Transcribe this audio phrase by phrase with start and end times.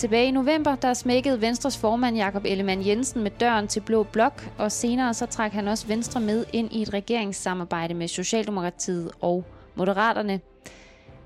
[0.00, 4.50] Tilbage i november, der smækkede Venstres formand Jakob Ellemann Jensen med døren til Blå Blok,
[4.58, 9.44] og senere så trak han også Venstre med ind i et regeringssamarbejde med Socialdemokratiet og
[9.74, 10.40] Moderaterne.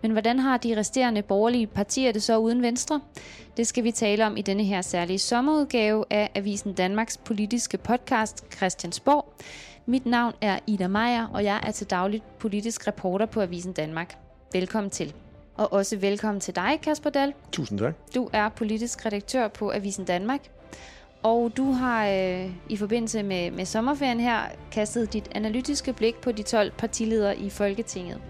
[0.03, 3.01] Men hvordan har de resterende borgerlige partier det så uden Venstre?
[3.57, 8.55] Det skal vi tale om i denne her særlige sommerudgave af Avisen Danmarks politiske podcast
[8.57, 9.35] Christiansborg.
[9.87, 14.19] Mit navn er Ida Meier, og jeg er til dagligt politisk reporter på Avisen Danmark.
[14.53, 15.15] Velkommen til.
[15.57, 17.33] Og også velkommen til dig, Kasper Dahl.
[17.53, 17.95] Tusind tak.
[18.15, 20.41] Du er politisk redaktør på Avisen Danmark.
[21.23, 24.41] Og du har øh, i forbindelse med, med sommerferien her
[24.73, 28.21] kastet dit analytiske blik på de 12 partiledere i Folketinget.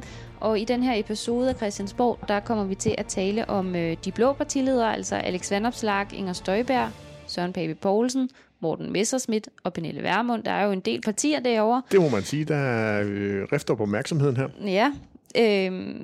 [0.41, 3.96] Og i den her episode af Christiansborg, der kommer vi til at tale om øh,
[4.04, 6.88] de blå partiledere, altså Alex Vandopslag, Inger Støjberg,
[7.27, 10.43] Søren Pape Poulsen, Morten Messerschmidt og Pernille Vermund.
[10.43, 11.82] Der er jo en del partier derovre.
[11.93, 14.48] Det må man sige, der er øh, rift op opmærksomheden her.
[14.65, 14.93] Ja,
[15.38, 15.95] øh,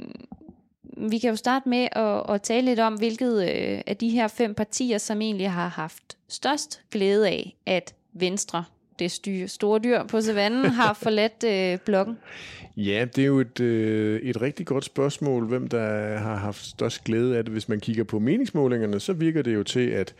[1.08, 4.28] vi kan jo starte med at, at tale lidt om, hvilket øh, af de her
[4.28, 8.64] fem partier, som egentlig har haft størst glæde af, at Venstre,
[8.98, 12.18] det styr, store dyr på savannen, har forladt øh, blokken.
[12.76, 17.04] Ja, det er jo et, øh, et rigtig godt spørgsmål, hvem der har haft størst
[17.04, 17.52] glæde af det.
[17.52, 20.14] Hvis man kigger på meningsmålingerne, så virker det jo til, at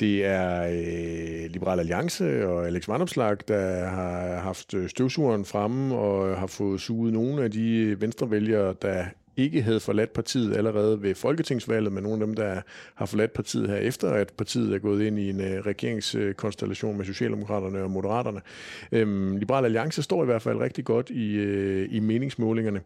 [0.00, 6.46] det er øh, Liberal Alliance og Alex Vandopslag, der har haft støvsugeren fremme og har
[6.46, 9.04] fået suget nogle af de venstrevælgere, der
[9.36, 12.60] ikke havde forladt partiet allerede ved folketingsvalget, men nogle af dem, der
[12.94, 17.04] har forladt partiet her efter, at partiet er gået ind i en øh, regeringskonstellation med
[17.04, 18.40] Socialdemokraterne og Moderaterne.
[18.92, 22.80] Øhm, Liberal Alliance står i hvert fald rigtig godt i, øh, i meningsmålingerne.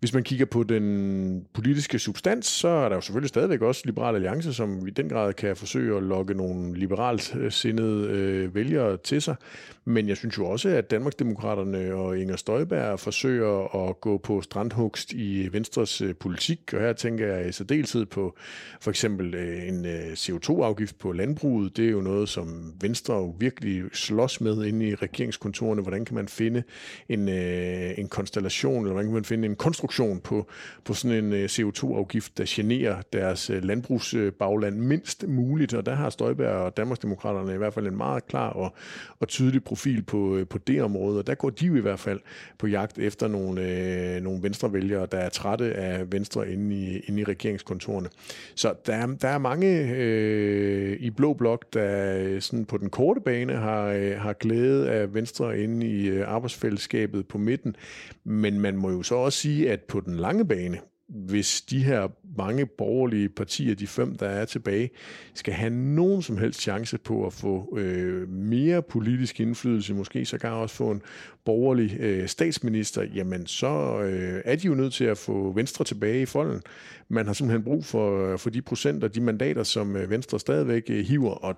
[0.00, 4.14] Hvis man kigger på den politiske substans, så er der jo selvfølgelig stadigvæk også Liberal
[4.14, 8.96] Alliance, som i den grad kan forsøge at lokke nogle liberalt øh, sindede øh, vælgere
[8.96, 9.36] til sig.
[9.84, 15.12] Men jeg synes jo også, at Danmarksdemokraterne og Inger Støjberg forsøger at gå på strandhugst
[15.12, 18.36] i Venstres øh, politik, og her tænker jeg i særdeleshed på
[18.80, 21.76] for eksempel øh, en øh, CO2-afgift på landbruget.
[21.76, 25.82] Det er jo noget, som Venstre jo virkelig slås med inde i regeringskontorene.
[25.82, 26.62] Hvordan kan man finde
[27.08, 30.46] en, øh, en konstellation, eller hvordan kan man finde en konstruktion konstruktion på,
[30.84, 36.10] på sådan en øh, CO2-afgift, der generer deres øh, landbrugsbagland mindst muligt, og der har
[36.10, 38.74] Støjberg og Danmarksdemokraterne i hvert fald en meget klar og,
[39.20, 42.00] og tydelig profil på, øh, på det område, og der går de jo i hvert
[42.00, 42.20] fald
[42.58, 47.20] på jagt efter nogle, øh, nogle venstrevælgere, der er trætte af Venstre inde i, inde
[47.20, 48.08] i regeringskontorene.
[48.54, 53.52] Så der der er mange øh, i Blå Blok, der sådan på den korte bane
[53.52, 57.76] har, øh, har glæde af Venstre inde i arbejdsfællesskabet på midten,
[58.24, 60.78] men man må jo så også sige, at på den lange bane,
[61.08, 64.90] hvis de her mange borgerlige partier, de fem, der er tilbage,
[65.34, 70.38] skal have nogen som helst chance på at få øh, mere politisk indflydelse, måske så
[70.38, 71.02] kan også få en
[71.44, 76.22] borgerlig øh, statsminister, jamen så øh, er de jo nødt til at få Venstre tilbage
[76.22, 76.62] i folden.
[77.08, 80.82] Man har simpelthen brug for, øh, for de procenter, de mandater, som øh, Venstre stadigvæk
[80.90, 81.56] øh, hiver, og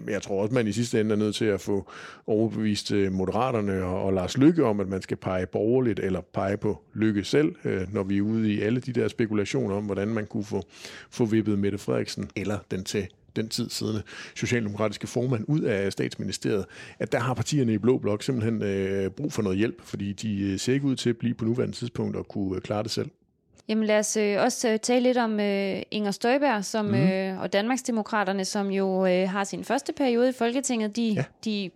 [0.00, 1.90] det, jeg tror også, man i sidste ende er nødt til at få
[2.26, 6.56] overbevist øh, Moderaterne og, og Lars Lykke om, at man skal pege borgerligt eller pege
[6.56, 10.08] på Lykke selv, øh, når vi er ude i alle de der spekulationer om, hvordan
[10.08, 10.62] man kunne få,
[11.10, 14.02] få vippet Mette Frederiksen eller den til den tid siddende
[14.34, 16.64] socialdemokratiske formand ud af statsministeriet,
[16.98, 20.40] at der har partierne i Blå Blok simpelthen øh, brug for noget hjælp, fordi de
[20.40, 22.90] øh, ser ikke ud til at blive på nuværende tidspunkt og kunne øh, klare det
[22.90, 23.10] selv.
[23.68, 26.94] Jamen lad os øh, også øh, tale lidt om øh, Inger Støjberg som, mm.
[26.94, 30.96] øh, og Danmarksdemokraterne, som jo øh, har sin første periode i Folketinget.
[30.96, 31.24] De, ja.
[31.44, 31.70] de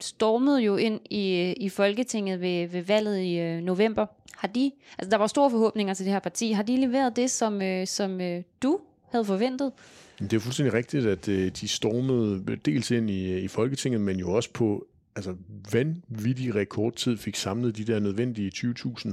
[0.00, 4.06] stormede jo ind i, i Folketinget ved, ved valget i øh, november.
[4.36, 6.52] Har de, altså der var store forhåbninger til det her parti.
[6.52, 8.78] Har de leveret det, som, øh, som øh, du
[9.10, 9.72] havde forventet?
[10.18, 14.32] Det er fuldstændig rigtigt, at øh, de stormede dels ind i, i Folketinget, men jo
[14.32, 14.86] også på
[15.16, 15.34] altså
[15.72, 19.12] vanvittig rekordtid fik samlet de der nødvendige 20.000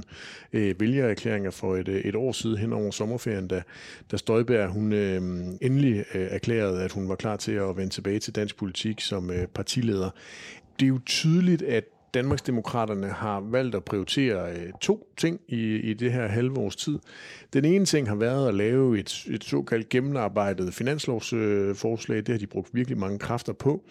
[0.52, 3.62] øh, vælgererklæringer for et, øh, et år siden hen over sommerferien, da,
[4.10, 5.22] da Støjberg hun øh,
[5.60, 9.30] endelig øh, erklærede, at hun var klar til at vende tilbage til dansk politik som
[9.30, 10.10] øh, partileder.
[10.80, 11.84] Det er jo tydeligt, at
[12.14, 16.98] Danmarksdemokraterne har valgt at prioritere øh, to ting i, i det her halve års tid.
[17.52, 22.16] Den ene ting har været at lave et, et såkaldt gennemarbejdet finanslovsforslag.
[22.16, 23.84] Øh, det har de brugt virkelig mange kræfter på.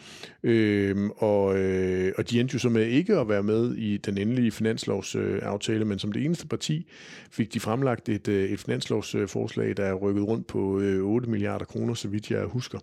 [0.43, 4.17] Øhm, og, øh, og de endte jo så med ikke at være med i den
[4.17, 6.87] endelige finanslovsaftale, men som det eneste parti
[7.31, 11.65] fik de fremlagt et, øh, et finanslovsforslag, der er rykket rundt på øh, 8 milliarder
[11.65, 12.79] kroner, så vidt jeg husker.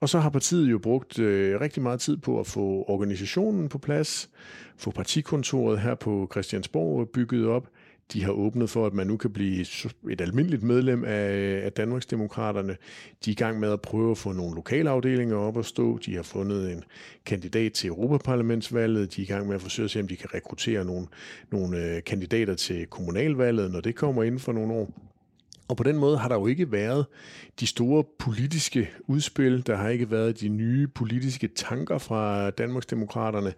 [0.00, 3.78] Og så har partiet jo brugt øh, rigtig meget tid på at få organisationen på
[3.78, 4.30] plads,
[4.76, 7.68] få partikontoret her på Christiansborg bygget op.
[8.12, 9.66] De har åbnet for, at man nu kan blive
[10.10, 12.76] et almindeligt medlem af, af Danmarksdemokraterne.
[13.24, 15.98] De er i gang med at prøve at få nogle lokalafdelinger op at stå.
[15.98, 16.84] De har fundet en
[17.26, 19.16] kandidat til Europaparlamentsvalget.
[19.16, 21.06] De er i gang med at forsøge at se, om de kan rekruttere nogle,
[21.52, 25.07] nogle øh, kandidater til kommunalvalget, når det kommer inden for nogle år.
[25.68, 27.06] Og på den måde har der jo ikke været
[27.60, 33.54] de store politiske udspil, der har ikke været de nye politiske tanker fra Danmarksdemokraterne.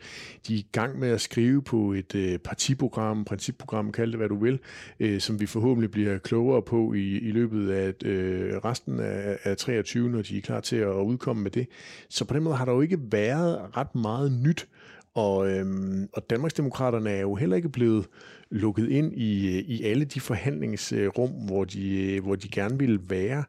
[0.48, 4.28] De er i gang med at skrive på et øh, partiprogram, principprogram, kald det hvad
[4.28, 4.58] du vil,
[5.00, 9.56] øh, som vi forhåbentlig bliver klogere på i, i løbet af øh, resten af, af
[9.56, 11.66] 23, når de er klar til at udkomme med det.
[12.08, 14.68] Så på den måde har der jo ikke været ret meget nyt.
[15.14, 18.06] Og, øhm, og Danmarksdemokraterne er jo heller ikke blevet
[18.50, 23.00] lukket ind i, øh, i alle de forhandlingsrum, hvor de, øh, hvor de gerne ville
[23.08, 23.44] være.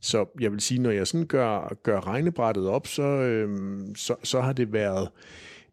[0.00, 4.40] Så jeg vil sige, når jeg sådan gør, gør regnebrættet op, så, øhm, så, så
[4.40, 5.08] har det været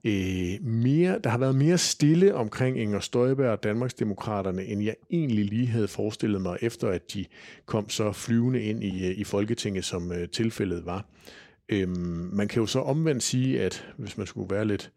[0.03, 5.45] øh, mere, der har været mere stille omkring Inger Støjberg og Danmarksdemokraterne, end jeg egentlig
[5.45, 7.25] lige havde forestillet mig, efter at de
[7.65, 11.05] kom så flyvende ind i, øh, i Folketinget, som øh, tilfældet var.
[11.69, 14.91] Øhm, man kan jo så omvendt sige, at hvis man skulle være lidt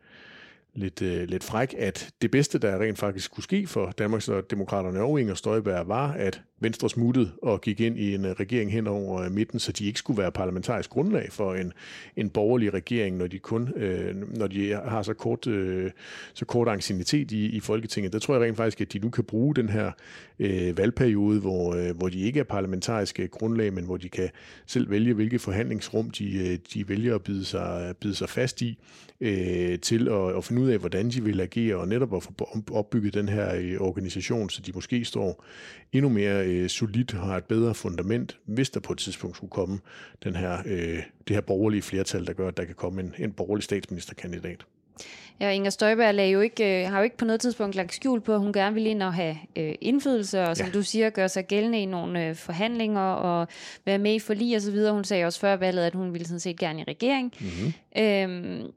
[0.75, 4.51] lidt, øh, lidt fræk, at det bedste, der rent faktisk kunne ske for Danmarks og
[4.51, 8.73] Demokraterne og Inger Støjberg, var, at Venstre smuttede og gik ind i en øh, regering
[8.73, 11.73] hen over øh, midten, så de ikke skulle være parlamentarisk grundlag for en,
[12.17, 15.91] en borgerlig regering, når de kun øh, når de har så kort, øh,
[16.35, 18.13] så kort angstinitet i, i Folketinget.
[18.13, 19.91] Der tror jeg rent faktisk, at de nu kan bruge den her
[20.39, 24.31] øh, valgperiode, hvor, øh, hvor de ikke er parlamentariske grundlag, men hvor de kan
[24.67, 28.79] selv vælge, hvilke forhandlingsrum de, øh, de vælger at bide sig, bide sig fast i,
[29.23, 32.35] øh, til at, at finde ud af, hvordan de vil agere, og netop at få
[32.71, 35.45] opbygget den her øh, organisation, så de måske står
[35.93, 39.51] endnu mere øh, solidt og har et bedre fundament, hvis der på et tidspunkt skulle
[39.51, 39.79] komme
[40.25, 40.99] den her, øh,
[41.29, 44.65] det her borgerlige flertal, der gør, at der kan komme en, en borgerlig statsministerkandidat.
[45.41, 48.21] Ja, Inger Støjberg lagde jo ikke, øh, har jo ikke på noget tidspunkt lagt skjul
[48.21, 50.73] på, at hun gerne vil ind og have øh, indflydelse, og som ja.
[50.73, 53.49] du siger, gøre sig gældende i nogle øh, forhandlinger og
[53.85, 54.93] være med i forlig og så videre.
[54.93, 57.35] Hun sagde også før valget, at hun ville sådan set gerne i regering.
[57.41, 58.03] Mm-hmm.
[58.03, 58.73] Øhm,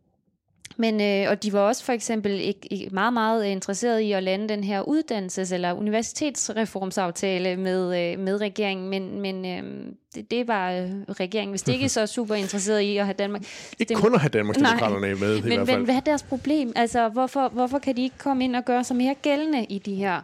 [0.78, 4.24] men, øh, og de var også for eksempel ikke, ikke meget, meget interesseret i at
[4.24, 10.48] lande den her uddannelses- eller universitetsreformsaftale med, øh, med regeringen, men, men øh, det, det
[10.48, 10.90] var øh,
[11.20, 13.42] regeringen vist ikke så super interesseret i at have Danmark.
[13.80, 15.78] Ikke det, kun at have Demokraterne med men, i hvert fald.
[15.78, 16.74] Men hvad er deres problem?
[16.76, 19.96] Altså, hvorfor, hvorfor kan de ikke komme ind og gøre sig mere gældende i de
[19.96, 20.22] her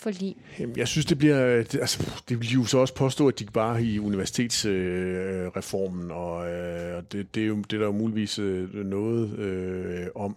[0.00, 0.36] forlig?
[0.76, 1.56] Jeg synes, det bliver...
[1.56, 7.02] Altså, det vil jo så også påstå, at de bare i universitetsreformen, øh, og øh,
[7.12, 10.36] det, det, er jo, det er der jo muligvis øh, noget øh, om.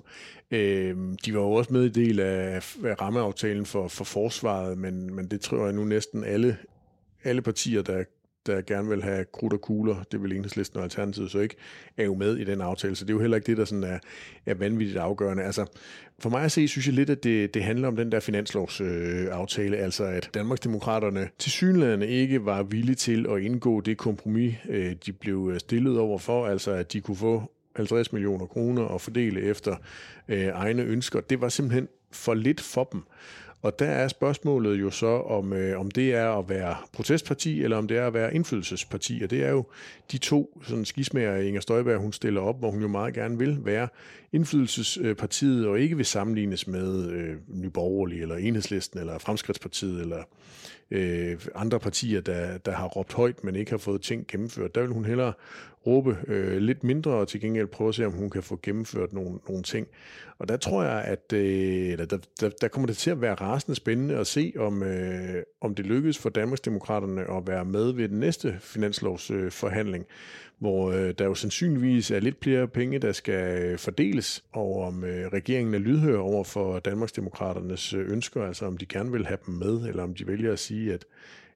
[0.51, 2.55] Øh, de var jo også med i del af,
[2.85, 6.57] af rammeaftalen for, for forsvaret, men, men det tror jeg nu næsten alle,
[7.23, 8.03] alle partier, der
[8.45, 11.55] der gerne vil have krudt og kugler, det vil enhedslisten og Alternativet så ikke,
[11.97, 12.95] er jo med i den aftale.
[12.95, 13.99] Så det er jo heller ikke det, der sådan er,
[14.45, 15.43] er vanvittigt afgørende.
[15.43, 15.65] Altså,
[16.19, 19.77] for mig at se, synes jeg lidt, at det, det handler om den der finanslovsaftale,
[19.77, 24.95] øh, altså at Danmarksdemokraterne til synligheden ikke var villige til at indgå det kompromis, øh,
[25.05, 29.01] de blev øh, stillet over for, altså at de kunne få 50 millioner kroner og
[29.01, 29.75] fordele efter
[30.27, 31.21] øh, egne ønsker.
[31.21, 33.03] Det var simpelthen for lidt for dem.
[33.63, 37.77] Og der er spørgsmålet jo så, om, øh, om det er at være protestparti, eller
[37.77, 39.21] om det er at være indflydelsesparti.
[39.23, 39.65] Og det er jo
[40.11, 43.57] de to sådan skismager, Inger Støjberg hun stiller op, hvor hun jo meget gerne vil
[43.65, 43.87] være
[44.33, 50.23] indflydelsespartiet, og ikke vil sammenlignes med øh, Nyborgerlig, eller Enhedslisten, eller Fremskridtspartiet, eller
[50.93, 54.75] øh, andre partier, der, der har råbt højt, men ikke har fået ting gennemført.
[54.75, 55.33] Der vil hun hellere
[55.87, 59.13] råbe øh, lidt mindre, og til gengæld prøve at se, om hun kan få gennemført
[59.13, 59.87] nogle, nogle ting.
[60.37, 63.75] Og der tror jeg, at øh, der, der, der kommer det til at være rasende
[63.75, 68.19] spændende at se, om, øh, om det lykkes for Danmarksdemokraterne at være med ved den
[68.19, 70.05] næste finanslovsforhandling,
[70.63, 75.03] hvor øh, der jo sandsynligvis er lidt flere penge, der skal øh, fordeles, og om
[75.03, 79.37] øh, regeringen er lydhør over for Danmarksdemokraternes øh, ønsker, altså om de gerne vil have
[79.45, 81.05] dem med, eller om de vælger at sige, at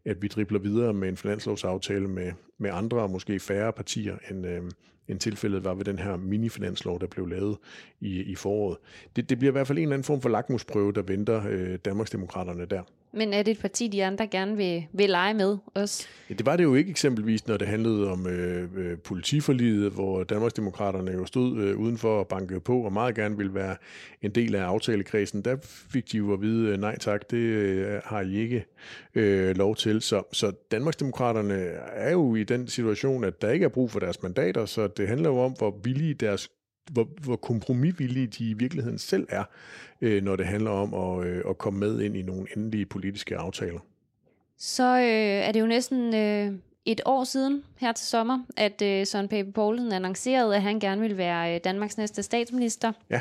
[0.06, 4.48] at vi dribler videre med en finanslovsaftale med, med andre og måske færre partier, end,
[4.48, 4.62] øh,
[5.08, 7.58] end tilfældet var ved den her mini-finanslov, der blev lavet
[8.02, 8.78] i, i foråret.
[9.16, 11.80] Det, det bliver i hvert fald en eller anden form for lakmusprøve, der venter øh,
[11.86, 12.82] Danmarksdemokraterne der.
[13.12, 16.08] Men er det et parti, de andre gerne vil, vil lege med også?
[16.30, 20.24] Ja, det var det jo ikke eksempelvis, når det handlede om øh, øh, politiforliget, hvor
[20.24, 23.76] Danmarksdemokraterne jo stod øh, udenfor og bankede på og meget gerne ville være
[24.22, 25.42] en del af aftalekredsen.
[25.42, 28.66] Der fik de jo at vide, øh, nej tak, det øh, har I ikke
[29.16, 30.02] øh, lov til.
[30.02, 31.54] Så, så Danmarksdemokraterne
[31.94, 35.08] er jo i den situation, at der ikke er brug for deres mandater, så det
[35.08, 36.50] handler jo om, hvor villige deres
[36.92, 39.44] hvor, hvor kompromisvillige de i virkeligheden selv er,
[40.02, 43.38] øh, når det handler om at, øh, at komme med ind i nogle endelige politiske
[43.38, 43.80] aftaler.
[44.58, 46.54] Så øh, er det jo næsten øh,
[46.86, 51.02] et år siden her til sommer, at øh, Søren Pape Poulsen annoncerede, at han gerne
[51.02, 52.92] ville være øh, Danmarks næste statsminister.
[53.10, 53.20] Ja.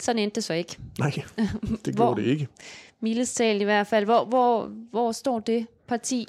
[0.00, 0.76] Sådan endte det så ikke.
[0.98, 1.12] Nej,
[1.84, 2.48] det gjorde det ikke.
[3.00, 4.04] Mildes i hvert fald.
[4.04, 6.26] Hvor, hvor, hvor står det parti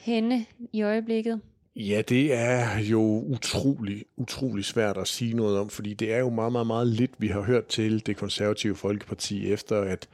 [0.00, 1.40] henne i øjeblikket?
[1.76, 6.30] Ja, det er jo utrolig, utrolig svært at sige noget om, fordi det er jo
[6.30, 10.08] meget, meget, meget lidt, vi har hørt til det konservative Folkeparti, efter at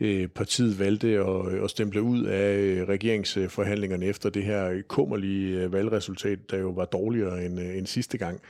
[0.00, 5.72] øh, partiet valgte at, at stemple ud af øh, regeringsforhandlingerne efter det her kummerlige øh,
[5.72, 8.40] valgresultat, der jo var dårligere end, øh, end sidste gang.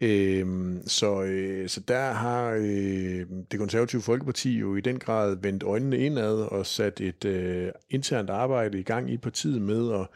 [0.00, 0.46] Øh,
[0.86, 5.98] så, øh, så der har øh, det konservative Folkeparti jo i den grad vendt øjnene
[5.98, 10.06] indad og sat et øh, internt arbejde i gang i partiet med at,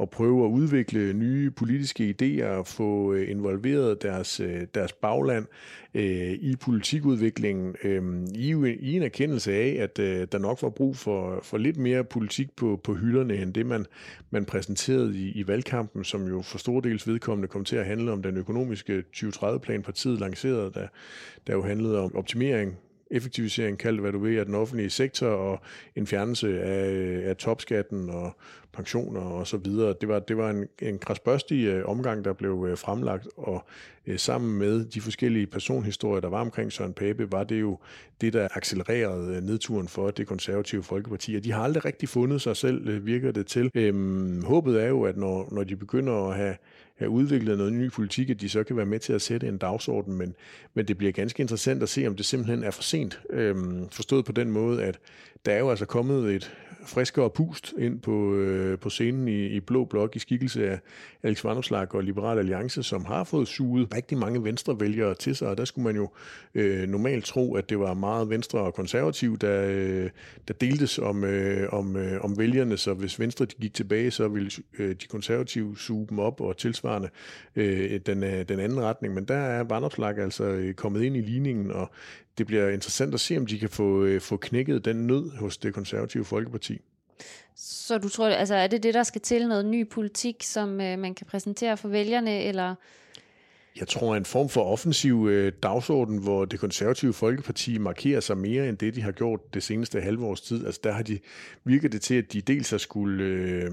[0.00, 5.46] at prøve at udvikle nye politiske idéer og få øh, involveret deres, øh, deres bagland
[5.94, 7.76] øh, i politikudviklingen.
[7.84, 8.02] Øh,
[8.34, 12.04] i, i en erkendelse af, at øh, der nok var brug for, for lidt mere
[12.04, 13.86] politik på, på hylderne end det, man,
[14.30, 18.12] man præsenterede i, i valgkampen, som jo for stor dels vedkommende kom til at handle
[18.12, 20.86] om den økonomiske 2030-plan, partiet lancerede, der,
[21.46, 22.78] der jo handlede om optimering
[23.10, 25.60] effektivisering, kald det hvad du vil, af den offentlige sektor, og
[25.96, 28.36] en fjernelse af, af topskatten og
[28.72, 29.94] pensioner og så videre.
[30.00, 33.64] Det var, det var en, en krasbørstig øh, omgang, der blev øh, fremlagt, og
[34.06, 37.78] øh, sammen med de forskellige personhistorier, der var omkring Søren Pape, var det jo
[38.20, 42.42] det, der accelererede øh, nedturen for det konservative Folkeparti, og de har aldrig rigtig fundet
[42.42, 43.70] sig selv, øh, virker det til.
[43.74, 46.56] Øhm, håbet er jo, at når, når de begynder at have
[46.98, 49.58] have udviklet noget ny politik, at de så kan være med til at sætte en
[49.58, 50.34] dagsorden, men,
[50.74, 53.20] men det bliver ganske interessant at se, om det simpelthen er for sent.
[53.30, 54.98] Øhm, forstået på den måde, at
[55.46, 59.60] der er jo altså kommet et friskere pust ind på, øh, på scenen i, i
[59.60, 60.80] Blå Blok i skikkelse af
[61.22, 65.48] Alex Vanderslag og Liberal Alliance, som har fået suget rigtig mange venstre vælgere til sig,
[65.48, 66.10] og der skulle man jo
[66.54, 70.10] øh, normalt tro, at det var meget venstre og konservativ, der, øh,
[70.48, 74.28] der deltes om, øh, om, øh, om vælgerne, så hvis venstre de gik tilbage, så
[74.28, 77.08] ville øh, de konservative suge dem op og tilsvarende
[77.56, 81.20] øh, den, øh, den anden retning, men der er Vanderslag altså øh, kommet ind i
[81.20, 81.90] ligningen, og
[82.38, 85.56] det bliver interessant at se, om de kan få, øh, få knækket den nød hos
[85.56, 86.80] det konservative Folkeparti.
[87.56, 90.98] Så du tror, altså er det det, der skal til, noget ny politik, som øh,
[90.98, 92.74] man kan præsentere for vælgerne, eller...
[93.78, 98.68] Jeg tror, en form for offensiv øh, dagsorden, hvor det konservative Folkeparti markerer sig mere
[98.68, 100.66] end det, de har gjort det seneste halve års tid.
[100.66, 101.18] Altså der har de
[101.64, 103.70] virket det til, at de dels har skulle øh,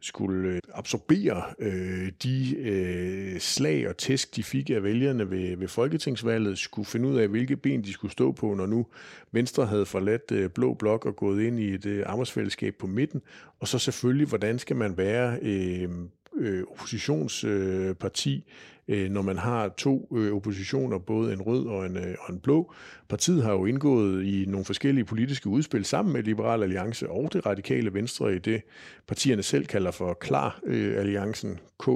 [0.00, 5.68] skulle øh, absorbere øh, de øh, slag og tæsk, de fik af vælgerne ved, ved
[5.68, 8.86] folketingsvalget, skulle finde ud af, hvilke ben de skulle stå på, når nu
[9.32, 13.22] Venstre havde forladt øh, Blå Blok og gået ind i et øh, arbejdsfællesskab på midten,
[13.60, 15.88] og så selvfølgelig, hvordan skal man være øh,
[16.36, 18.44] øh, oppositionsparti,
[18.88, 22.40] øh, når man har to øh, oppositioner, både en rød og en, øh, og en
[22.40, 22.72] blå.
[23.08, 27.46] Partiet har jo indgået i nogle forskellige politiske udspil sammen med Liberal Alliance og det
[27.46, 28.62] radikale venstre i det,
[29.06, 31.88] partierne selv kalder for Klar-alliancen øh, K,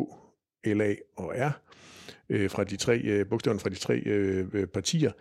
[0.65, 1.51] LA og R
[2.31, 5.13] øh, fra de tre øh, bogstaverne fra de tre øh, øh partier.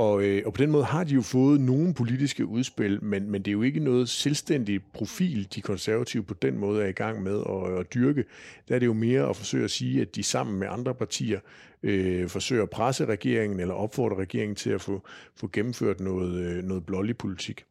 [0.00, 3.42] Og, øh, og på den måde har de jo fået nogle politiske udspil, men, men
[3.42, 7.22] det er jo ikke noget selvstændig profil, de konservative på den måde er i gang
[7.22, 8.24] med at, at dyrke.
[8.68, 11.40] Der er det jo mere at forsøge at sige, at de sammen med andre partier
[11.82, 15.02] øh, forsøger at presse regeringen eller opfordre regeringen til at få,
[15.36, 17.64] få gennemført noget, øh, noget blålig politik.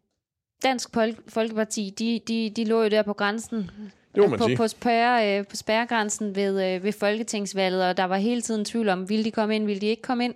[0.63, 0.89] Dansk
[1.27, 3.71] Folkeparti, de, de, de lå jo der på grænsen
[4.15, 4.57] det må man på, sige.
[4.57, 8.89] På, spærre, øh, på spærregrænsen ved, øh, ved folketingsvalget, og der var hele tiden tvivl
[8.89, 10.33] om, ville de komme ind, ville de ikke komme ind.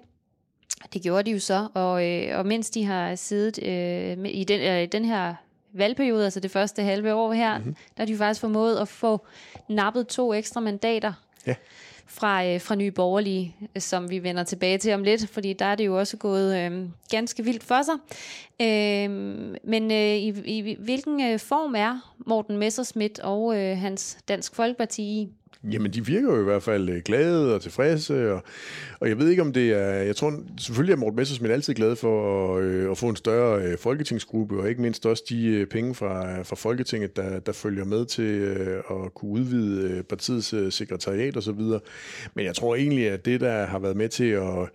[0.94, 4.62] Det gjorde de jo så, og, øh, og mens de har siddet øh, i den,
[4.62, 5.36] øh, den her
[5.74, 7.74] valgperiode, altså det første halve år her, mm-hmm.
[7.74, 9.26] der har de faktisk formået at få
[9.70, 11.14] nappet to ekstra mandater.
[11.48, 11.56] Ja
[12.14, 15.76] fra, øh, fra Nye Borgerlige, som vi vender tilbage til om lidt, fordi der er
[15.76, 17.96] det jo også gået øh, ganske vildt for sig.
[18.62, 19.10] Øh,
[19.64, 25.04] men øh, i, i hvilken øh, form er Morten Messerschmidt og øh, hans Dansk Folkeparti
[25.04, 25.30] i?
[25.72, 28.44] Jamen, de virker jo i hvert fald øh, glade og tilfredse, og,
[29.00, 29.90] og jeg ved ikke, om det er...
[29.90, 33.62] Jeg tror selvfølgelig at Morten Messersmith altid glad for at, øh, at få en større
[33.62, 37.86] øh, folketingsgruppe, og ikke mindst også de øh, penge fra, fra Folketinget, der, der følger
[37.86, 41.62] med til øh, at kunne udvide øh, partiets øh, sekretariat osv.
[42.34, 44.70] Men jeg tror egentlig, at det, der har været med til at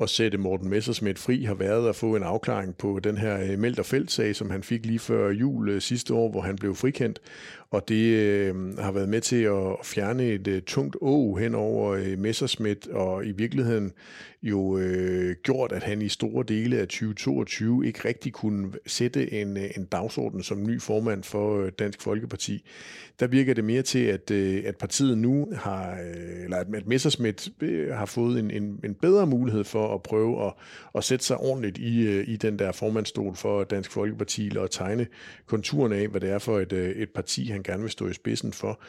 [0.00, 3.58] at sætte Morten Messersmith fri har været at få en afklaring på den her øh,
[3.58, 6.74] Meldt og Felt-sag, som han fik lige før jul øh, sidste år, hvor han blev
[6.74, 7.20] frikendt.
[7.72, 11.90] Og det øh, har været med til at fjerne et øh, tungt å hen over
[11.90, 13.92] øh, Messersmith, og i virkeligheden
[14.42, 19.56] jo øh, gjort, at han i store dele af 2022 ikke rigtig kunne sætte en,
[19.56, 22.64] øh, en dagsorden som ny formand for øh, Dansk Folkeparti.
[23.20, 27.48] Der virker det mere til, at, øh, at partiet nu har, øh, eller at Messersmith
[27.60, 30.52] øh, har fået en, en, en bedre mulighed for at prøve at,
[30.94, 35.06] at sætte sig ordentligt i, øh, i den der formandstol for Dansk Folkeparti, og tegne
[35.46, 38.14] konturen af, hvad det er for et, øh, et parti, han gerne vil stå i
[38.14, 38.80] spidsen for.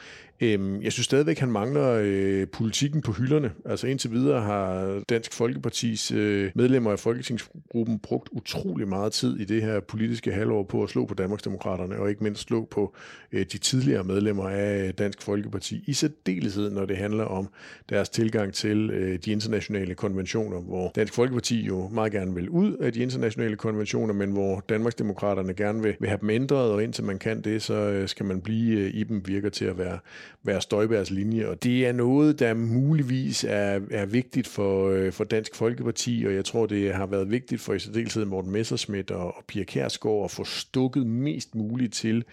[0.41, 3.51] Øhm, jeg synes stadigvæk, han mangler øh, politikken på hylderne.
[3.65, 9.45] Altså indtil videre har Dansk Folkepartis øh, medlemmer af Folketingsgruppen brugt utrolig meget tid i
[9.45, 12.95] det her politiske halvår på at slå på Danmarksdemokraterne, og ikke mindst slå på
[13.31, 17.49] øh, de tidligere medlemmer af Dansk Folkeparti, i særdeleshed når det handler om
[17.89, 22.77] deres tilgang til øh, de internationale konventioner, hvor Dansk Folkeparti jo meget gerne vil ud
[22.77, 27.03] af de internationale konventioner, men hvor Danmarksdemokraterne gerne vil, vil have dem ændret, og indtil
[27.03, 29.99] man kan det, så øh, skal man blive øh, i dem, virker til at være,
[30.43, 35.23] være Støjbergs linje, og det er noget, der muligvis er, er vigtigt for, øh, for
[35.23, 39.37] Dansk Folkeparti, og jeg tror, det har været vigtigt for i særdeleshed Morten Messerschmidt og,
[39.37, 42.25] og Pia Kærsgaard at få stukket mest muligt til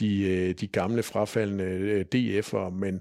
[0.00, 3.00] de, øh, de gamle frafaldende øh, DF'er, men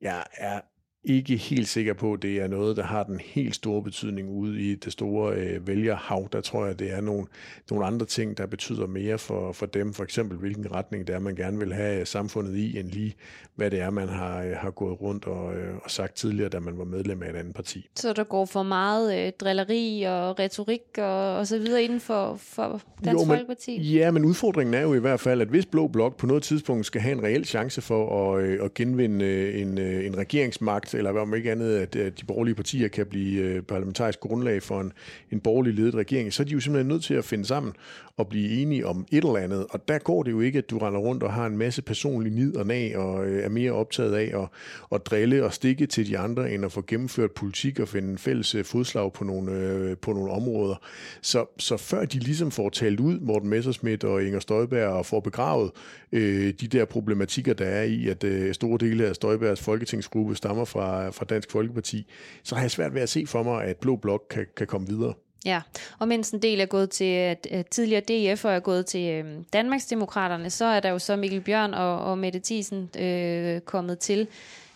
[0.00, 0.60] jeg er
[1.04, 4.60] ikke helt sikker på, at det er noget, der har den helt store betydning ude
[4.60, 6.28] i det store øh, vælgerhav.
[6.32, 7.26] Der tror jeg, det er nogle,
[7.70, 9.94] nogle andre ting, der betyder mere for, for dem.
[9.94, 13.14] For eksempel, hvilken retning det er, man gerne vil have samfundet i, end lige
[13.54, 16.60] hvad det er, man har, øh, har gået rundt og, øh, og sagt tidligere, da
[16.60, 17.88] man var medlem af et andet parti.
[17.96, 22.36] Så der går for meget øh, drilleri og retorik og, og så videre inden for,
[22.36, 23.80] for Dansk jo, men, Folkeparti?
[23.80, 26.86] Ja, men udfordringen er jo i hvert fald, at hvis Blå Blok på noget tidspunkt
[26.86, 30.89] skal have en reel chance for at, øh, at genvinde øh, en, øh, en regeringsmagt,
[30.94, 34.80] magt, eller om ikke andet, at, de borgerlige partier kan blive øh, parlamentarisk grundlag for
[34.80, 34.92] en,
[35.30, 37.72] en borgerlig ledet regering, så er de jo simpelthen nødt til at finde sammen
[38.16, 39.66] og blive enige om et eller andet.
[39.70, 42.32] Og der går det jo ikke, at du render rundt og har en masse personlig
[42.32, 44.48] nid og nag, og øh, er mere optaget af at,
[44.94, 48.54] at drille og stikke til de andre, end at få gennemført politik og finde fælles
[48.54, 50.74] øh, fodslag på nogle, øh, på nogle områder.
[51.22, 55.20] Så, så før de ligesom får talt ud, Morten Messerschmidt og Inger Støjberg, og får
[55.20, 55.70] begravet
[56.12, 60.64] øh, de der problematikker, der er i, at øh, store dele af Støjbergs folketingsgruppe stammer
[60.64, 60.79] fra,
[61.10, 62.06] fra Dansk Folkeparti,
[62.42, 64.88] så har jeg svært ved at se for mig, at Blå Blok kan, kan komme
[64.88, 65.14] videre.
[65.44, 65.60] Ja,
[65.98, 68.00] og mens en del er gået til, at tidligere
[68.34, 72.18] DF er gået til øh, Danmarksdemokraterne, så er der jo så Mikkel Bjørn og, og
[72.18, 74.28] Mette Thiesen øh, kommet til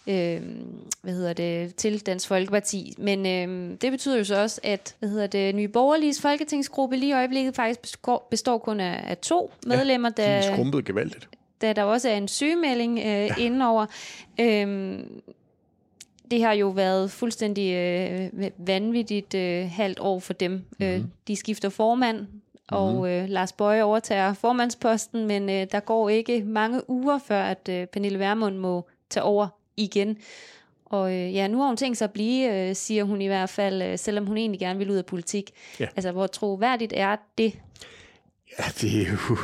[0.07, 0.41] øh,
[1.03, 2.95] hvad hedder det, til Dansk Folkeparti.
[2.99, 7.11] Men øh, det betyder jo så også, at hvad hedder det, Nye Borgerliges folketingsgruppe lige
[7.11, 10.11] i øjeblikket faktisk består, består kun af, af to medlemmer.
[10.19, 11.29] Ja, de er skrumpet gevaldigt.
[11.61, 13.35] Da der også er en sygemelding øh, ja.
[13.39, 13.87] indenover.
[14.41, 14.99] Øh,
[16.31, 20.51] det har jo været fuldstændig øh, vanvittigt øh, halvt år for dem.
[20.53, 20.87] Mm-hmm.
[20.87, 21.11] Øh, mhm.
[21.29, 22.77] de skifter formand, mm-hmm.
[22.77, 27.69] og øh, Lars Bøje overtager formandsposten, men øh, der går ikke mange uger før, at
[27.71, 30.19] øh, Pernille Vermund må tage over igen.
[30.85, 33.51] Og øh, ja, nu har hun tænkt sig at blive, øh, siger hun i hvert
[33.51, 35.51] fald, øh, selvom hun egentlig gerne vil ud af politik.
[35.81, 35.87] Ja.
[35.97, 37.53] Altså, hvor troværdigt er det?
[38.59, 39.37] Ja, det er jo...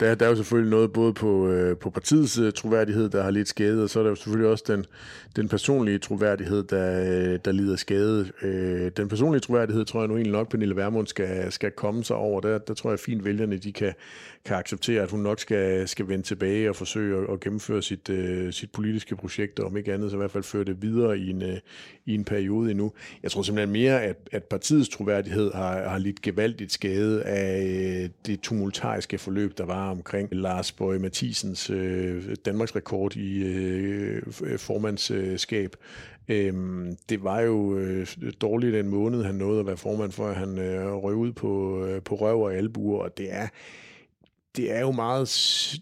[0.00, 3.30] Der, der er jo selvfølgelig noget både på, øh, på partiets øh, troværdighed, der har
[3.30, 4.86] lidt skade, og så er der jo selvfølgelig også den,
[5.36, 8.30] den personlige troværdighed, der, øh, der lider skade.
[8.42, 12.16] Øh, den personlige troværdighed tror jeg nu egentlig nok, Pernille Vermund skal, skal komme sig
[12.16, 12.40] over.
[12.40, 13.94] Der, der tror jeg fint, vælgerne de kan,
[14.44, 18.08] kan acceptere, at hun nok skal, skal vende tilbage og forsøge at, at gennemføre sit,
[18.10, 21.18] øh, sit politiske projekt, og om ikke andet, så i hvert fald føre det videre
[21.18, 21.58] i en, øh,
[22.06, 22.92] i en periode endnu.
[23.22, 27.64] Jeg tror simpelthen mere, at, at partiets troværdighed har, har lidt gevaldigt skade af
[28.04, 34.22] øh, det tumultariske forløb, der var omkring Lars Bøge Mathisens øh, Danmarks rekord i øh,
[34.58, 35.76] formandskab.
[36.28, 38.06] Øhm, det var jo øh,
[38.40, 41.84] dårligt den måned, han nåede at være formand for, at han øh, røg ud på,
[41.84, 43.48] øh, på røv og albuer, og det er,
[44.56, 45.28] det er jo meget,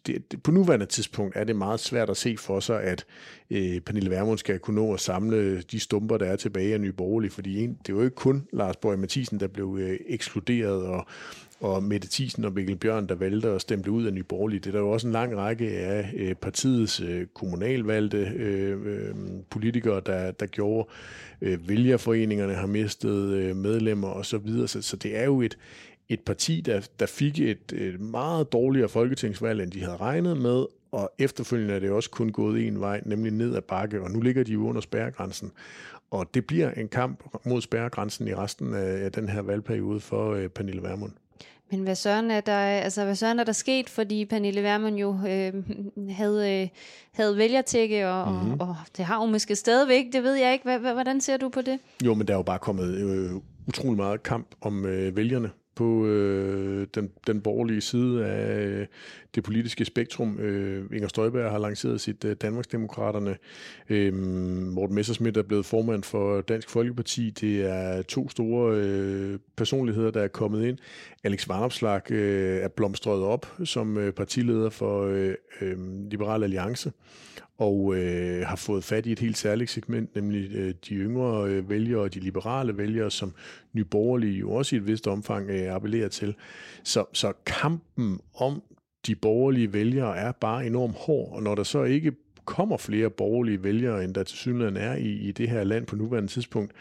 [0.06, 3.04] det, det, på nuværende tidspunkt er det meget svært at se for sig, at
[3.50, 6.92] øh, Pernille Vermund skal kunne nå at samle de stumper, der er tilbage af Nye
[6.92, 10.82] Borgerlige, fordi en, det er jo ikke kun Lars Borg Mathisen, der blev øh, ekskluderet,
[10.82, 11.06] og,
[11.60, 14.60] og Mette Thiesen og Mikkel Bjørn, der valgte at stemme ud af Nye Borgerlige.
[14.60, 19.14] Det er der jo også en lang række af øh, partiets øh, kommunalvalgte øh, øh,
[19.50, 20.88] politikere, der, der gjorde.
[21.40, 24.68] Øh, vælgerforeningerne har mistet øh, medlemmer osv., så, videre.
[24.68, 25.58] så, så det er jo et,
[26.08, 30.66] et parti, der, der fik et, et meget dårligere folketingsvalg, end de havde regnet med,
[30.92, 34.20] og efterfølgende er det også kun gået en vej, nemlig ned ad bakke, og nu
[34.20, 35.52] ligger de jo under spærregrænsen.
[36.10, 40.48] Og det bliver en kamp mod spærregrænsen i resten af den her valgperiode for øh,
[40.48, 41.12] Pernille Vermund.
[41.70, 45.10] Men hvad søren er der, altså, hvad søren er der sket, fordi Pernille Vermund jo
[45.28, 45.52] øh,
[46.10, 46.68] havde, øh,
[47.12, 48.60] havde vælgertække, og, mm-hmm.
[48.60, 50.78] og, og det har hun måske stadigvæk, det ved jeg ikke.
[50.78, 51.78] Hvordan ser du på det?
[52.04, 53.30] Jo, men der er jo bare kommet øh,
[53.68, 58.88] utrolig meget kamp om øh, vælgerne på øh, den, den borgerlige side af
[59.34, 60.38] det politiske spektrum.
[60.38, 63.36] Øh, Inger Støjberg har lanceret sit øh, Danmarksdemokraterne.
[63.88, 67.30] Øh, Morten Messersmith er blevet formand for Dansk Folkeparti.
[67.30, 70.78] Det er to store øh, personligheder, der er kommet ind.
[71.24, 75.78] Alex Varnopslag øh, er blomstret op som øh, partileder for øh, øh,
[76.10, 76.92] Liberal Alliance
[77.58, 81.70] og øh, har fået fat i et helt særligt segment, nemlig øh, de yngre øh,
[81.70, 83.32] vælgere og de liberale vælgere, som
[83.72, 86.34] nyborgerlige jo også i et vist omfang øh, appellerer til.
[86.82, 88.62] Så, så kampen om
[89.06, 92.12] de borgerlige vælgere er bare enormt hård, og når der så ikke
[92.44, 95.96] kommer flere borgerlige vælgere, end der til synligheden er i, i det her land på
[95.96, 96.72] nuværende tidspunkt,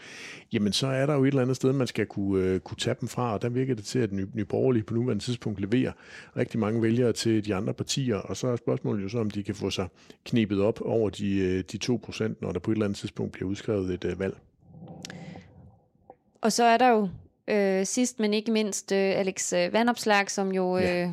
[0.52, 2.96] jamen så er der jo et eller andet sted, man skal kunne, øh, kunne tage
[3.00, 5.92] dem fra, og der virker det til, at Nye, Nye Borgerlige på nuværende tidspunkt leverer
[6.36, 9.42] rigtig mange vælgere til de andre partier, og så er spørgsmålet jo så, om de
[9.42, 9.88] kan få sig
[10.24, 13.32] knibet op over de, øh, de 2 procent, når der på et eller andet tidspunkt
[13.32, 14.36] bliver udskrevet et øh, valg.
[16.40, 17.08] Og så er der jo
[17.48, 20.78] øh, sidst, men ikke mindst, øh, Alex øh, Vandopslag, som jo...
[20.78, 21.10] Øh, ja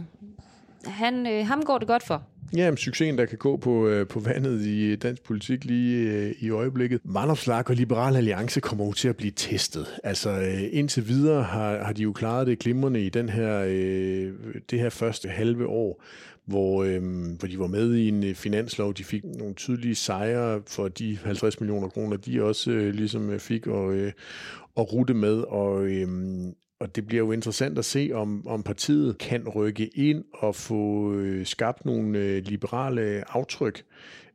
[0.86, 2.24] han, øh, ham går det godt for.
[2.56, 6.10] Ja, men succesen, der kan gå på, øh, på vandet i øh, dansk politik lige
[6.10, 7.02] øh, i øjeblikket.
[7.04, 9.88] Vandopslag og Liberal Alliance kommer jo til at blive testet.
[10.04, 14.34] Altså øh, indtil videre har, har de jo klaret det glimrende i den her, øh,
[14.72, 16.04] det her første halve år,
[16.46, 17.02] hvor, øh,
[17.39, 18.94] hvor de var med i en øh, finanslov.
[18.94, 23.39] De fik nogle tydelige sejre for de 50 millioner kroner, de også øh, ligesom øh,
[23.39, 24.12] fik og, øh,
[24.78, 25.38] at rute med.
[25.38, 26.08] Og, øh,
[26.82, 31.13] og det bliver jo interessant at se, om, om partiet kan rykke ind og få
[31.13, 33.84] øh, skabt nogle øh, liberale aftryk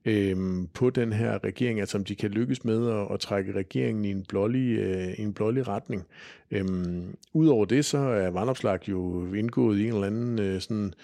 [0.07, 0.37] øh,
[0.75, 4.11] på den her regering, altså om de kan lykkes med at, at trække regeringen i
[4.11, 6.03] en blålig, øh, en blålig retning.
[6.51, 10.95] Øhm, Udover det, så er Vandopslag jo indgået i en eller anden øh, sådan,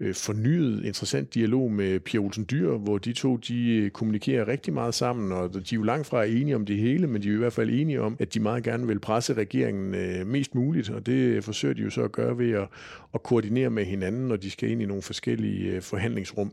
[0.00, 4.72] øh, fornyet, interessant dialog med Pia Olsen Dyr, hvor de to de øh, kommunikerer rigtig
[4.72, 7.32] meget sammen, og de er jo langt fra enige om det hele, men de er
[7.32, 10.90] i hvert fald enige om, at de meget gerne vil presse regeringen øh, mest muligt,
[10.90, 12.68] og det forsøger de jo så at gøre ved at,
[13.14, 16.52] at koordinere med hinanden, når de skal ind i nogle forskellige øh, forhandlingsrum.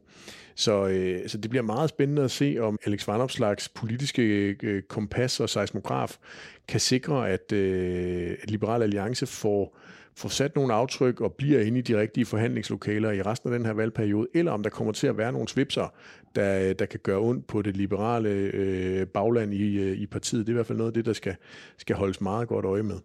[0.60, 4.24] Så, øh, så det bliver meget spændende at se, om Alex Vanopslags politiske
[4.64, 6.18] øh, kompas og seismograf
[6.68, 9.78] kan sikre, at, øh, at Liberal Alliance får,
[10.16, 13.66] får sat nogle aftryk og bliver inde i de rigtige forhandlingslokaler i resten af den
[13.66, 15.94] her valgperiode, eller om der kommer til at være nogle svipser,
[16.36, 20.48] der, der kan gøre ondt på det liberale øh, bagland i, øh, i partiet.
[20.48, 21.36] Det er i hvert fald noget af det, der skal,
[21.78, 22.98] skal holdes meget godt øje med.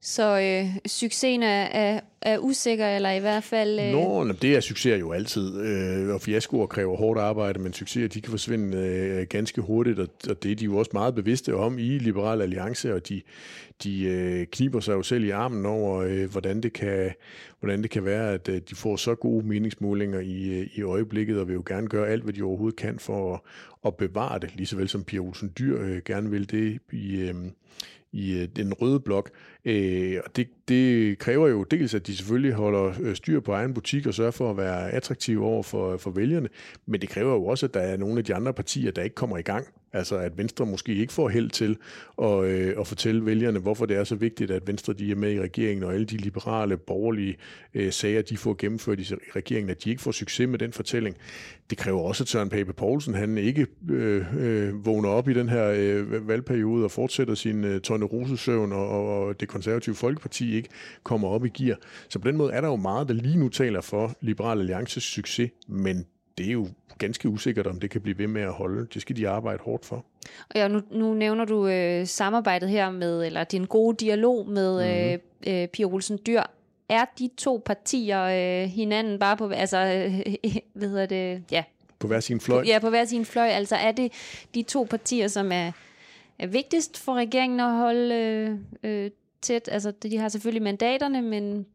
[0.00, 3.80] Så øh, succesen er, er, usikker, eller i hvert fald...
[3.80, 3.92] Øh...
[3.92, 8.20] Nå, det er succeser jo altid, øh, og fiaskoer kræver hårdt arbejde, men succeser de
[8.20, 11.78] kan forsvinde øh, ganske hurtigt, og, og det er de jo også meget bevidste om
[11.78, 13.22] i Liberal Alliance, og de,
[13.84, 17.10] de øh, kniber sig jo selv i armen over, øh, hvordan, det kan,
[17.60, 21.40] hvordan det kan være, at øh, de får så gode meningsmålinger i, øh, i øjeblikket,
[21.40, 23.40] og vil jo gerne gøre alt, hvad de overhovedet kan for at,
[23.86, 27.16] at bevare det, lige så vel som Pia Olsen Dyr øh, gerne vil det i...
[27.16, 27.34] Øh,
[28.12, 29.30] i øh, den røde blok.
[29.64, 33.74] Øh, og det, det kræver jo dels, at de selvfølgelig holder øh, styr på egen
[33.74, 36.48] butik og sørger for at være attraktive over for, for vælgerne,
[36.86, 39.14] men det kræver jo også, at der er nogle af de andre partier, der ikke
[39.14, 39.66] kommer i gang.
[39.92, 41.76] Altså at Venstre måske ikke får held til
[42.22, 45.32] at, øh, at fortælle vælgerne, hvorfor det er så vigtigt, at Venstre de er med
[45.32, 47.36] i regeringen, og alle de liberale, borgerlige
[47.74, 51.16] øh, sager, de får gennemført i regeringen, at de ikke får succes med den fortælling.
[51.70, 55.48] Det kræver også, at Søren Pape Poulsen han ikke øh, øh, vågner op i den
[55.48, 60.68] her øh, valgperiode og fortsætter sin øh, Rosesøvn, og, og, og det konservative Folkeparti ikke
[61.02, 61.76] kommer op i gear.
[62.08, 65.02] Så på den måde er der jo meget, der lige nu taler for Liberal Alliances
[65.02, 66.06] succes, men
[66.38, 68.86] det er jo ganske usikkert, om det kan blive ved med at holde.
[68.94, 69.96] Det skal de arbejde hårdt for.
[70.50, 74.72] Og ja, nu, nu nævner du øh, samarbejdet her med, eller din gode dialog med
[74.72, 75.52] mm-hmm.
[75.52, 76.42] øh, øh, Pia Olsen Dyr.
[76.88, 80.34] Er de to partier øh, hinanden bare på, altså, øh,
[80.74, 81.64] hvad hedder det, ja.
[81.98, 82.64] På hver sin fløj?
[82.66, 83.48] Ja, på hver sin fløj.
[83.48, 84.12] Altså er det
[84.54, 85.72] de to partier, som er,
[86.38, 89.10] er vigtigst for regeringen at holde øh, øh,
[89.42, 89.68] tæt?
[89.72, 91.66] Altså, de har selvfølgelig mandaterne, men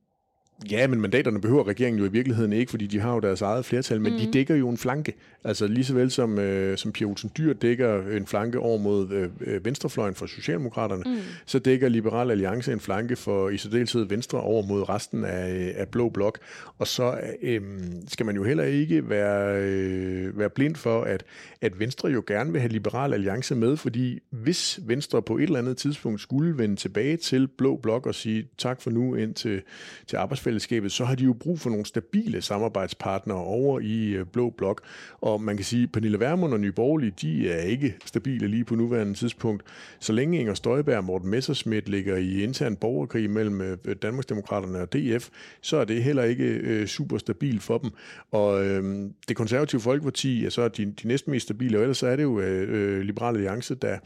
[0.71, 3.65] Ja, men mandaterne behøver regeringen jo i virkeligheden ikke, fordi de har jo deres eget
[3.65, 4.19] flertal, men mm.
[4.19, 5.13] de dækker jo en flanke.
[5.43, 9.11] Altså lige så vel som, øh, som Pia Olsen Dyr dækker en flanke over mod
[9.11, 11.17] øh, øh, venstrefløjen for Socialdemokraterne, mm.
[11.45, 15.87] så dækker Liberal Alliance en flanke for i særdeleshed Venstre over mod resten af, af
[15.87, 16.39] Blå Blok.
[16.79, 17.61] Og så øh,
[18.07, 21.23] skal man jo heller ikke være, øh, være blind for, at,
[21.61, 25.59] at Venstre jo gerne vil have Liberal Alliance med, fordi hvis Venstre på et eller
[25.59, 29.61] andet tidspunkt skulle vende tilbage til Blå Blok og sige tak for nu ind til,
[30.07, 30.17] til
[30.53, 34.81] rigsfællesskabet, så har de jo brug for nogle stabile samarbejdspartnere over i øh, Blå Blok.
[35.21, 38.63] Og man kan sige, at Pernille Vermund og Nye Borgerlige, de er ikke stabile lige
[38.63, 39.63] på nuværende tidspunkt.
[39.99, 44.79] Så længe Inger Støjberg og Morten Messerschmidt ligger i intern borgerkrig mellem øh, øh, Danmarksdemokraterne
[44.79, 45.29] og DF,
[45.61, 47.91] så er det heller ikke øh, super stabilt for dem.
[48.31, 52.07] Og øh, det konservative Folkeparti er så de, de næsten mest stabile, og ellers så
[52.07, 53.97] er det jo øh, Liberale Alliance, der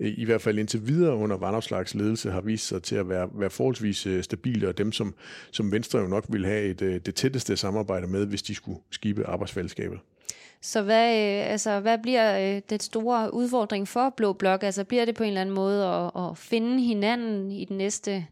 [0.00, 3.28] øh, i hvert fald indtil videre under Vandopslags ledelse har vist sig til at være,
[3.34, 5.14] være forholdsvis øh, stabile, og dem, som,
[5.50, 8.78] som Venstre jo nok vil have et, øh, det tætteste samarbejde med, hvis de skulle
[8.90, 9.98] skibe arbejdsfællesskabet.
[10.62, 14.62] Så hvad, øh, altså, hvad bliver øh, den store udfordring for Blå Blok?
[14.62, 18.26] Altså bliver det på en eller anden måde at, at finde hinanden i den næste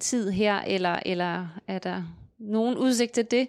[0.00, 2.02] tid her, eller, eller er der
[2.38, 3.48] nogen udsigt til det?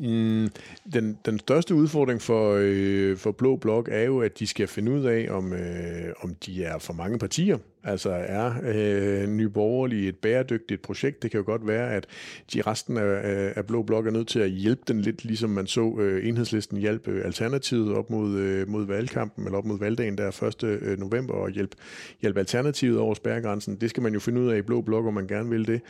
[0.00, 0.48] Mm,
[0.94, 4.92] den, den største udfordring for, øh, for Blå Blok er jo, at de skal finde
[4.92, 7.58] ud af, om, øh, om de er for mange partier.
[7.84, 11.22] Altså er øh, Nye Borgerlige et bæredygtigt projekt?
[11.22, 12.06] Det kan jo godt være, at
[12.52, 15.66] de resten af, af Blå Blok er nødt til at hjælpe den lidt, ligesom man
[15.66, 20.18] så øh, enhedslisten hjælpe øh, Alternativet op mod, øh, mod valgkampen, eller op mod valgdagen
[20.18, 20.64] der 1.
[20.64, 21.76] Øh, november, og hjælpe,
[22.20, 23.76] hjælpe Alternativet over spærregrænsen.
[23.76, 25.80] Det skal man jo finde ud af i Blå Blok, om man gerne vil det.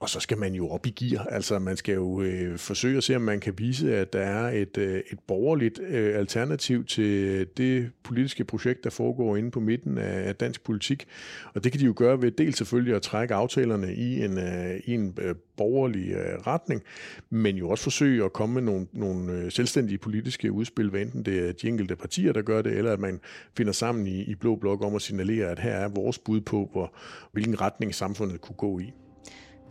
[0.00, 1.24] Og så skal man jo op i gear.
[1.24, 4.50] Altså man skal jo øh, forsøge at se, om man kan vise, at der er
[4.50, 9.98] et, øh, et borgerligt øh, alternativ til det politiske projekt, der foregår inde på midten
[9.98, 11.06] af, af dansk politik.
[11.54, 14.80] Og det kan de jo gøre ved dels selvfølgelig at trække aftalerne i en, øh,
[14.84, 16.82] i en øh, borgerlig øh, retning,
[17.30, 21.22] men jo også forsøge at komme med nogle, nogle øh, selvstændige politiske udspil, hvad enten
[21.22, 23.20] det er de enkelte partier, der gør det, eller at man
[23.56, 26.68] finder sammen i, i Blå Blok om at signalere, at her er vores bud på,
[26.72, 26.94] hvor,
[27.32, 28.92] hvilken retning samfundet kunne gå i.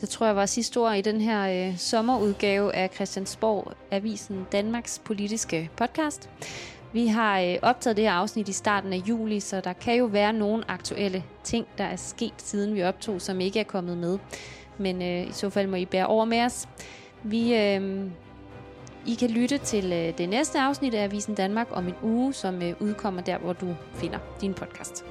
[0.02, 5.02] Det tror jeg var sidste ord i den her øh, sommerudgave af Christiansborg Avisen Danmarks
[5.06, 6.30] politiske podcast.
[6.94, 10.06] Vi har øh, optaget det her afsnit i starten af juli, så der kan jo
[10.06, 14.20] være nogle aktuelle ting, der er sket siden vi optog, som ikke er kommet med.
[14.78, 16.68] Men øh, i så fald må I bære over med os.
[17.24, 18.06] Vi, øh,
[19.08, 22.62] I kan lytte til øh, det næste afsnit af Avisen Danmark om en uge, som
[22.62, 25.06] øh, udkommer der, hvor du finder din podcast.